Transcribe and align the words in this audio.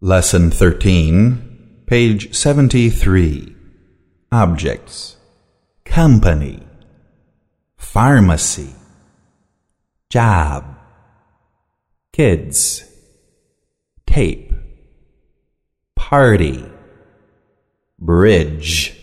Lesson 0.00 0.52
13, 0.52 1.82
page 1.84 2.32
73. 2.32 3.52
Objects. 4.30 5.16
Company. 5.84 6.62
Pharmacy. 7.76 8.76
Job. 10.08 10.78
Kids. 12.12 12.84
Tape. 14.06 14.52
Party. 15.96 16.64
Bridge. 17.98 18.96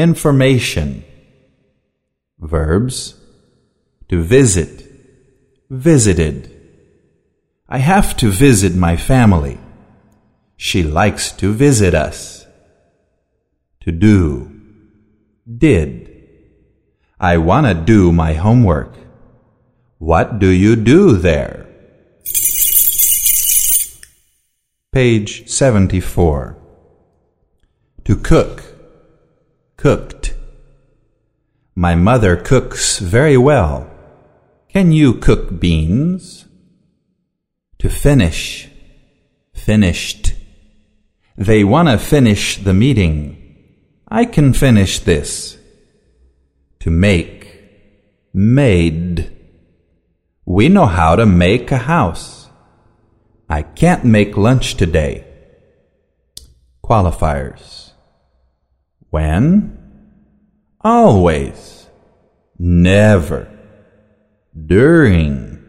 Information. 0.00 1.04
Verbs. 2.40 3.14
To 4.08 4.20
visit. 4.20 4.84
Visited. 5.70 6.49
I 7.72 7.78
have 7.78 8.16
to 8.16 8.30
visit 8.30 8.74
my 8.74 8.96
family. 8.96 9.60
She 10.56 10.82
likes 10.82 11.30
to 11.32 11.52
visit 11.52 11.94
us. 11.94 12.44
To 13.82 13.92
do. 13.92 14.50
Did. 15.46 16.10
I 17.20 17.36
want 17.36 17.68
to 17.68 17.74
do 17.74 18.10
my 18.10 18.32
homework. 18.32 18.92
What 19.98 20.40
do 20.40 20.48
you 20.48 20.74
do 20.74 21.12
there? 21.12 21.68
Page 24.90 25.48
74. 25.48 26.58
To 28.04 28.16
cook. 28.16 28.64
Cooked. 29.76 30.34
My 31.76 31.94
mother 31.94 32.36
cooks 32.36 32.98
very 32.98 33.36
well. 33.36 33.88
Can 34.68 34.90
you 34.90 35.14
cook 35.14 35.60
beans? 35.60 36.46
To 37.80 37.88
finish. 37.88 38.68
Finished. 39.54 40.34
They 41.36 41.64
want 41.64 41.88
to 41.88 41.98
finish 41.98 42.58
the 42.58 42.74
meeting. 42.74 43.36
I 44.06 44.26
can 44.26 44.52
finish 44.52 45.00
this. 45.00 45.56
To 46.80 46.90
make. 46.90 47.62
Made. 48.34 49.34
We 50.44 50.68
know 50.68 50.84
how 50.84 51.16
to 51.16 51.24
make 51.24 51.70
a 51.70 51.78
house. 51.78 52.48
I 53.48 53.62
can't 53.62 54.04
make 54.04 54.36
lunch 54.36 54.74
today. 54.74 55.24
Qualifiers. 56.84 57.92
When? 59.08 59.78
Always. 60.82 61.86
Never. 62.58 63.48
During. 64.54 65.59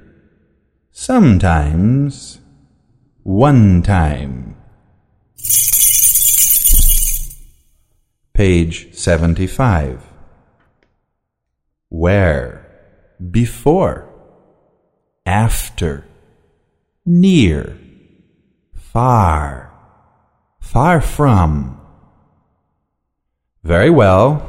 Sometimes. 0.93 2.39
One 3.23 3.81
time. 3.81 4.57
Page 8.33 8.93
75. 8.93 10.03
Where? 11.87 12.67
Before. 13.31 14.09
After. 15.25 16.05
Near. 17.05 17.77
Far. 18.73 19.71
Far 20.59 20.99
from. 20.99 21.79
Very 23.63 23.89
well. 23.89 24.39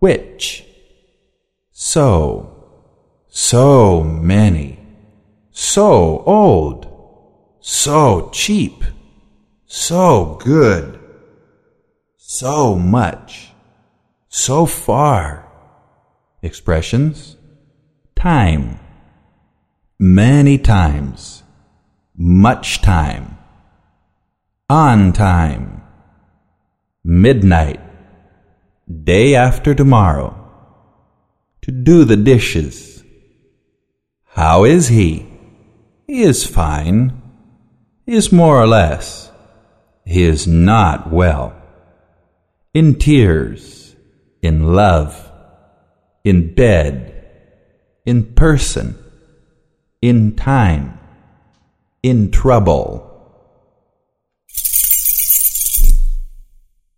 Which? 0.00 0.64
So. 1.70 2.52
So 3.28 4.02
many. 4.02 4.79
So 5.52 6.22
old. 6.26 6.86
So 7.60 8.30
cheap. 8.32 8.84
So 9.66 10.38
good. 10.42 10.98
So 12.16 12.74
much. 12.74 13.50
So 14.28 14.66
far. 14.66 15.46
Expressions. 16.42 17.36
Time. 18.16 18.78
Many 19.98 20.58
times. 20.58 21.42
Much 22.16 22.80
time. 22.80 23.38
On 24.68 25.12
time. 25.12 25.82
Midnight. 27.04 27.80
Day 29.04 29.34
after 29.34 29.74
tomorrow. 29.74 30.36
To 31.62 31.70
do 31.70 32.04
the 32.04 32.16
dishes. 32.16 33.04
How 34.24 34.64
is 34.64 34.88
he? 34.88 35.29
He 36.10 36.24
is 36.24 36.44
fine. 36.44 37.22
He 38.04 38.16
is 38.16 38.32
more 38.32 38.60
or 38.60 38.66
less. 38.66 39.30
He 40.04 40.24
is 40.24 40.44
not 40.44 41.08
well. 41.08 41.54
In 42.74 42.96
tears. 42.96 43.94
In 44.42 44.74
love. 44.74 45.30
In 46.24 46.52
bed. 46.52 47.28
In 48.04 48.34
person. 48.34 48.98
In 50.02 50.34
time. 50.34 50.98
In 52.02 52.32
trouble. 52.32 53.06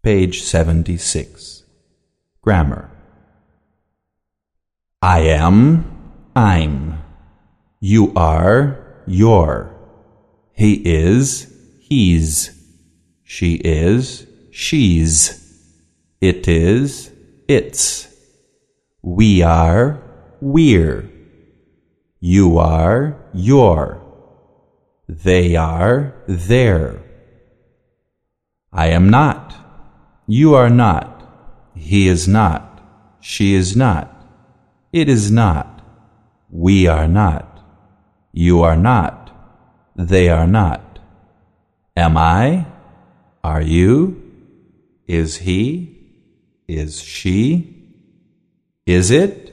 Page 0.03 0.41
76. 0.41 1.65
Grammar. 2.41 2.91
I 5.03 5.21
am, 5.21 6.31
I'm. 6.35 7.03
You 7.79 8.15
are, 8.17 8.82
you're. 9.07 9.75
He 10.53 10.75
is, 10.75 11.53
he's. 11.81 12.51
She 13.23 13.55
is, 13.55 14.27
she's. 14.51 15.39
It 16.21 16.47
is, 16.47 17.11
it's. 17.49 18.09
We 19.03 19.43
are, 19.43 20.01
we're. 20.41 21.09
You 22.21 22.59
are, 22.59 23.17
you're. 23.33 24.01
They 25.09 25.57
are, 25.57 26.15
they're. 26.29 27.03
I 28.73 28.89
am 28.89 29.11
not. 29.11 29.55
You 30.27 30.55
are 30.55 30.71
not. 30.71 31.73
He 31.75 32.09
is 32.09 32.29
not. 32.29 32.81
She 33.21 33.55
is 33.55 33.77
not. 33.77 34.09
It 34.93 35.09
is 35.09 35.31
not. 35.31 35.83
We 36.51 36.87
are 36.87 37.09
not. 37.09 37.52
You 38.33 38.63
are 38.63 38.77
not. 38.77 39.31
They 39.95 40.31
are 40.31 40.47
not. 40.47 40.99
Am 41.97 42.17
I? 42.17 42.67
Are 43.45 43.61
you? 43.61 44.23
Is 45.07 45.37
he? 45.37 45.99
Is 46.67 47.03
she? 47.03 47.93
Is 48.87 49.11
it? 49.11 49.53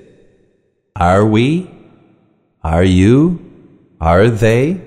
Are 0.95 1.25
we? 1.25 1.69
Are 2.63 2.83
you? 2.83 3.45
Are 3.99 4.29
they? 4.29 4.81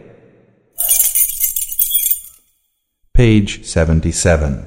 Page 3.12 3.66
77. 3.66 4.66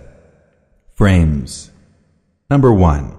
Frames. 0.93 1.71
Number 2.49 2.71
1. 2.71 3.17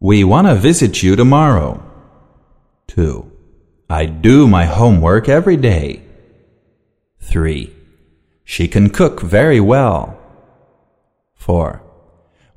We 0.00 0.24
want 0.24 0.46
to 0.46 0.54
visit 0.54 1.02
you 1.02 1.14
tomorrow. 1.14 1.82
2. 2.86 3.30
I 3.90 4.04
do 4.04 4.46
my 4.46 4.66
homework 4.66 5.28
every 5.28 5.56
day. 5.56 6.02
3. 7.20 7.74
She 8.44 8.68
can 8.68 8.90
cook 8.90 9.22
very 9.22 9.60
well. 9.60 10.18
4. 11.34 11.82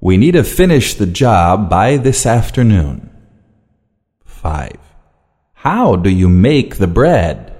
We 0.02 0.18
need 0.18 0.34
to 0.34 0.44
finish 0.44 0.94
the 0.94 1.06
job 1.06 1.70
by 1.70 1.98
this 1.98 2.26
afternoon. 2.26 3.10
5. 4.26 4.78
How 5.54 5.96
do 5.96 6.10
you 6.10 6.28
make 6.28 6.76
the 6.76 6.88
bread? 6.88 7.56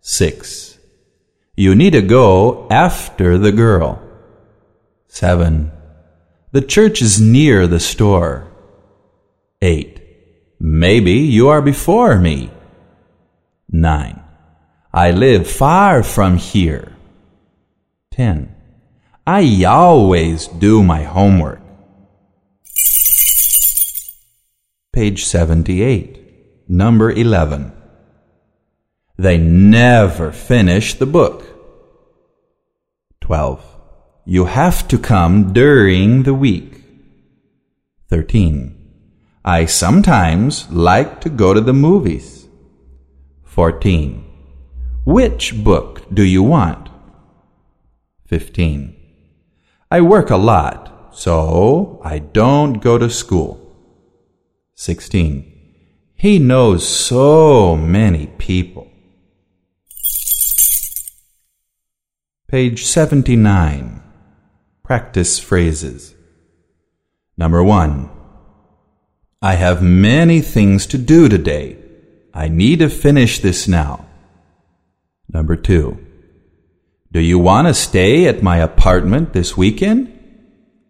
6. 0.00 0.78
You 1.56 1.74
need 1.74 1.94
to 1.94 2.02
go 2.02 2.68
after 2.70 3.38
the 3.38 3.50
girl. 3.50 4.00
7. 5.08 5.72
The 6.52 6.62
church 6.62 7.02
is 7.02 7.20
near 7.20 7.66
the 7.66 7.80
store. 7.80 8.46
8. 9.62 10.00
Maybe 10.60 11.12
you 11.12 11.48
are 11.48 11.62
before 11.62 12.18
me. 12.18 12.50
9. 13.70 14.22
I 14.92 15.10
live 15.10 15.46
far 15.46 16.02
from 16.02 16.38
here. 16.38 16.96
10. 18.12 18.54
I 19.26 19.64
always 19.64 20.48
do 20.48 20.82
my 20.82 21.02
homework. 21.02 21.60
Page 24.92 25.24
78. 25.26 26.68
Number 26.68 27.10
11. 27.10 27.72
They 29.18 29.36
never 29.36 30.32
finish 30.32 30.94
the 30.94 31.06
book. 31.06 31.44
12. 33.20 33.64
You 34.24 34.46
have 34.46 34.88
to 34.88 34.98
come 34.98 35.52
during 35.52 36.22
the 36.22 36.34
week. 36.34 36.82
13. 38.08 38.74
I 39.44 39.66
sometimes 39.66 40.70
like 40.70 41.20
to 41.20 41.28
go 41.28 41.52
to 41.52 41.60
the 41.60 41.74
movies. 41.74 42.37
14. 43.58 44.24
Which 45.04 45.64
book 45.64 46.06
do 46.14 46.22
you 46.22 46.44
want? 46.44 46.90
15. 48.26 48.94
I 49.90 50.00
work 50.00 50.30
a 50.30 50.36
lot, 50.36 51.08
so 51.12 52.00
I 52.04 52.20
don't 52.20 52.74
go 52.74 52.98
to 52.98 53.10
school. 53.10 53.58
16. 54.76 55.42
He 56.14 56.38
knows 56.38 56.86
so 56.86 57.74
many 57.74 58.28
people. 58.38 58.88
Page 62.46 62.84
79. 62.84 64.00
Practice 64.84 65.40
phrases. 65.40 66.14
Number 67.36 67.64
1. 67.64 68.08
I 69.42 69.54
have 69.54 69.82
many 69.82 70.42
things 70.42 70.86
to 70.86 70.96
do 70.96 71.28
today. 71.28 71.77
I 72.38 72.46
need 72.46 72.78
to 72.78 72.88
finish 72.88 73.40
this 73.40 73.66
now. 73.66 74.06
Number 75.28 75.56
2. 75.56 75.98
Do 77.10 77.18
you 77.18 77.36
want 77.36 77.66
to 77.66 77.74
stay 77.74 78.28
at 78.28 78.44
my 78.44 78.58
apartment 78.58 79.32
this 79.32 79.56
weekend? 79.56 80.16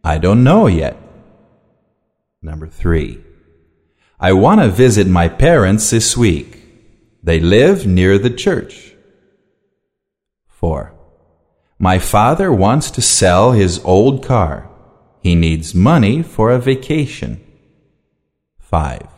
I 0.05 0.19
don't 0.19 0.45
know 0.45 0.67
yet. 0.67 0.99
Number 2.43 2.67
3. 2.67 3.25
I 4.21 4.35
want 4.35 4.61
to 4.61 4.69
visit 4.69 5.07
my 5.07 5.31
parents 5.31 5.89
this 5.89 6.19
week. 6.19 6.51
They 7.23 7.41
live 7.41 7.87
near 7.87 8.19
the 8.19 8.37
church. 8.45 8.93
4. 10.49 10.93
My 11.79 11.99
father 11.99 12.53
wants 12.53 12.91
to 12.91 13.01
sell 13.01 13.53
his 13.53 13.83
old 13.85 14.23
car. 14.23 14.69
He 15.23 15.35
needs 15.35 15.75
money 15.75 16.23
for 16.23 16.51
a 16.51 16.59
vacation. 16.59 17.41
5. 18.59 19.18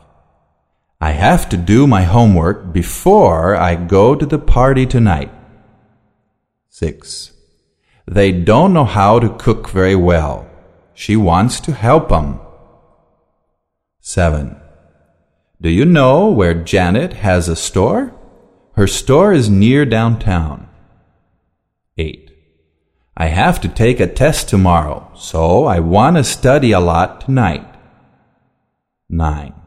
I 1.00 1.12
have 1.12 1.49
to 1.49 1.56
do 1.56 1.87
my 1.87 2.02
homework 2.02 2.75
before 2.75 3.56
I 3.56 3.75
go 3.75 4.14
to 4.14 4.26
the 4.26 4.38
party 4.38 4.85
tonight. 4.85 5.32
6. 6.69 7.32
They 8.06 8.32
don't 8.32 8.75
know 8.75 8.85
how 8.85 9.19
to 9.19 9.37
cook 9.37 9.70
very 9.70 9.94
well. 9.94 10.47
She 10.93 11.17
wants 11.17 11.58
to 11.61 11.73
help 11.73 12.11
them. 12.11 12.41
7. 14.00 14.61
Do 15.61 15.70
you 15.70 15.87
know 15.87 16.29
where 16.29 16.52
Janet 16.55 17.14
has 17.14 17.49
a 17.49 17.56
store? 17.56 18.14
Her 18.75 18.87
store 18.87 19.32
is 19.32 19.49
near 19.49 19.87
downtown. 19.87 20.69
8. 21.97 22.31
I 23.17 23.26
have 23.26 23.61
to 23.62 23.69
take 23.69 24.00
a 24.00 24.06
test 24.06 24.49
tomorrow, 24.49 25.11
so 25.14 25.64
I 25.64 25.81
want 25.81 26.17
to 26.17 26.25
study 26.25 26.73
a 26.73 26.81
lot 26.81 27.23
tonight. 27.23 27.67
9. 29.08 29.60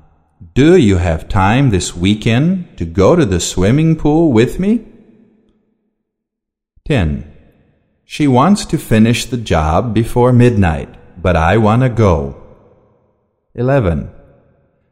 Do 0.56 0.78
you 0.78 0.98
have 0.98 1.28
time 1.30 1.72
this 1.72 1.96
weekend 1.96 2.78
to 2.78 2.86
go 2.86 3.16
to 3.16 3.26
the 3.26 3.40
swimming 3.40 3.96
pool 3.96 4.32
with 4.32 4.60
me? 4.60 4.86
10. 6.86 7.36
She 8.06 8.28
wants 8.28 8.64
to 8.68 8.78
finish 8.78 9.26
the 9.26 9.38
job 9.38 9.96
before 9.96 10.32
midnight, 10.32 10.94
but 11.20 11.36
I 11.36 11.58
want 11.58 11.82
to 11.82 11.90
go. 11.90 12.36
11. 13.56 14.12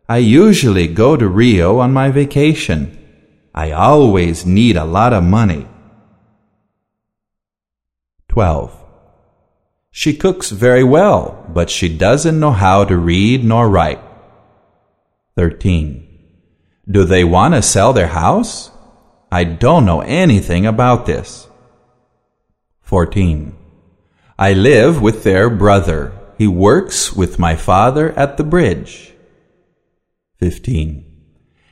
I 0.09 0.17
usually 0.17 0.87
go 0.87 1.15
to 1.15 1.27
Rio 1.27 1.77
on 1.77 1.93
my 1.93 2.09
vacation. 2.09 2.97
I 3.53 3.69
always 3.69 4.47
need 4.47 4.77
a 4.77 4.85
lot 4.85 5.13
of 5.13 5.23
money. 5.23 5.67
12. 8.29 8.75
She 9.91 10.15
cooks 10.15 10.49
very 10.49 10.83
well, 10.83 11.45
but 11.53 11.69
she 11.69 11.87
doesn't 11.87 12.39
know 12.39 12.51
how 12.51 12.83
to 12.85 12.97
read 12.97 13.43
nor 13.43 13.69
write. 13.69 14.01
13. 15.35 16.07
Do 16.89 17.03
they 17.05 17.23
want 17.23 17.53
to 17.53 17.61
sell 17.61 17.93
their 17.93 18.07
house? 18.07 18.71
I 19.31 19.43
don't 19.45 19.85
know 19.85 20.01
anything 20.01 20.65
about 20.65 21.05
this. 21.05 21.47
14. 22.81 23.55
I 24.37 24.53
live 24.53 25.01
with 25.01 25.23
their 25.23 25.49
brother. 25.49 26.11
He 26.37 26.47
works 26.47 27.13
with 27.13 27.39
my 27.39 27.55
father 27.55 28.11
at 28.19 28.35
the 28.35 28.43
bridge. 28.43 29.13
15. 30.39 31.05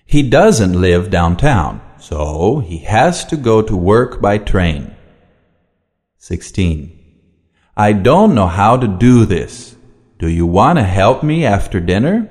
He 0.06 0.30
doesn't 0.30 0.80
live 0.80 1.10
downtown, 1.10 1.82
so 2.00 2.60
he 2.60 2.78
has 2.80 3.26
to 3.26 3.36
go 3.36 3.62
to 3.62 3.76
work 3.76 4.22
by 4.22 4.38
train. 4.38 4.96
16. 6.20 6.98
I 7.76 7.94
don't 7.94 8.36
know 8.36 8.48
how 8.48 8.78
to 8.78 8.88
do 8.88 9.26
this. 9.26 9.76
Do 10.18 10.28
you 10.28 10.46
want 10.46 10.78
to 10.78 10.84
help 10.84 11.24
me 11.24 11.46
after 11.46 11.80
dinner? 11.80 12.30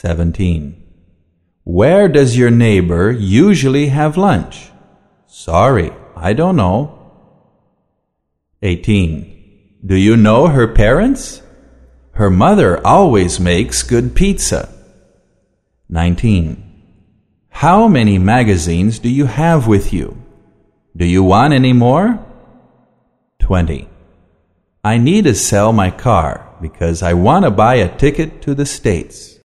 17. 0.00 0.82
Where 1.64 2.08
does 2.08 2.38
your 2.38 2.50
neighbor 2.50 3.10
usually 3.10 3.88
have 3.88 4.16
lunch? 4.16 4.70
Sorry, 5.26 5.92
I 6.16 6.32
don't 6.32 6.56
know. 6.56 7.12
18. 8.62 9.80
Do 9.84 9.94
you 9.94 10.16
know 10.16 10.46
her 10.46 10.66
parents? 10.68 11.42
Her 12.12 12.30
mother 12.30 12.80
always 12.86 13.38
makes 13.38 13.82
good 13.82 14.14
pizza. 14.14 14.70
19. 15.90 16.64
How 17.50 17.86
many 17.86 18.16
magazines 18.16 18.98
do 19.00 19.10
you 19.10 19.26
have 19.26 19.66
with 19.66 19.92
you? 19.92 20.16
Do 20.96 21.04
you 21.04 21.22
want 21.22 21.52
any 21.52 21.74
more? 21.74 22.24
20. 23.40 23.86
I 24.82 24.96
need 24.96 25.24
to 25.24 25.34
sell 25.34 25.74
my 25.74 25.90
car 25.90 26.56
because 26.62 27.02
I 27.02 27.12
want 27.12 27.44
to 27.44 27.50
buy 27.50 27.74
a 27.74 27.94
ticket 27.98 28.40
to 28.42 28.54
the 28.54 28.64
States. 28.64 29.39